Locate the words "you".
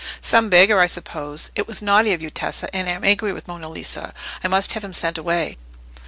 2.23-2.31